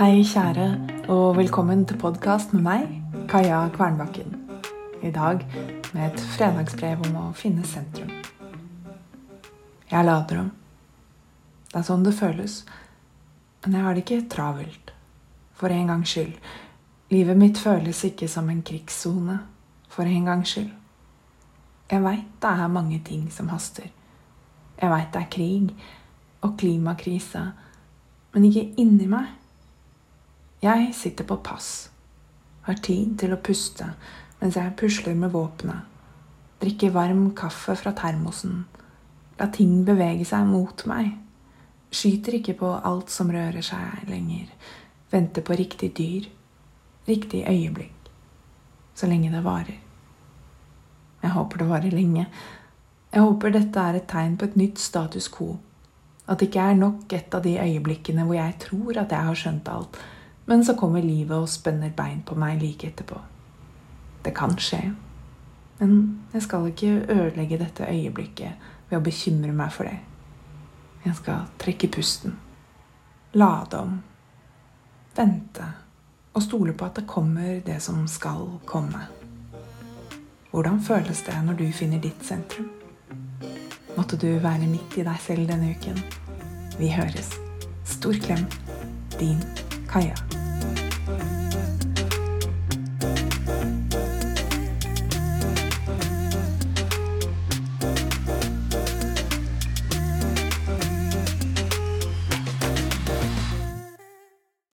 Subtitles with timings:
[0.00, 2.84] Hei, kjære, og velkommen til podkast med meg,
[3.28, 4.30] Kaja Kvernbakken.
[5.04, 5.42] I dag
[5.92, 8.08] med et fredagsbrev om å finne sentrum.
[9.90, 10.46] Jeg lader om.
[11.66, 12.54] Det er sånn det føles.
[13.60, 14.94] Men jeg har det ikke travelt.
[15.52, 16.32] For en gangs skyld.
[17.12, 19.36] Livet mitt føles ikke som en krigssone.
[19.92, 20.70] For en gangs skyld.
[21.92, 23.92] Jeg veit det er mange ting som haster.
[24.80, 25.76] Jeg veit det er krig
[26.40, 27.44] og klimakrise,
[28.32, 29.36] men ikke inni meg.
[30.60, 31.88] Jeg sitter på pass,
[32.66, 33.86] har tid til å puste
[34.42, 35.86] mens jeg pusler med våpenet,
[36.60, 38.66] drikker varm kaffe fra termosen,
[39.40, 41.14] la ting bevege seg mot meg,
[41.88, 44.52] skyter ikke på alt som rører seg lenger,
[45.08, 46.28] venter på riktig dyr,
[47.08, 48.12] riktig øyeblikk,
[48.92, 49.80] så lenge det varer.
[51.24, 52.28] Jeg håper det varer lenge.
[53.10, 55.54] Jeg håper dette er et tegn på et nytt status quo.
[56.28, 59.44] At det ikke er nok et av de øyeblikkene hvor jeg tror at jeg har
[59.46, 60.00] skjønt alt,
[60.50, 63.20] men så kommer livet og spenner bein på meg like etterpå.
[64.24, 64.80] Det kan skje.
[65.78, 65.92] Men
[66.32, 70.00] jeg skal ikke ødelegge dette øyeblikket ved å bekymre meg for det.
[71.04, 72.34] Jeg skal trekke pusten,
[73.38, 73.92] lade om,
[75.16, 75.68] vente
[76.34, 79.04] og stole på at det kommer det som skal komme.
[80.50, 82.66] Hvordan føles det når du finner ditt sentrum?
[83.94, 86.02] Måtte du være midt i deg selv denne uken.
[86.74, 87.36] Vi høres.
[87.86, 88.50] Stor klem.
[89.20, 89.38] Din
[89.86, 90.29] Kaja.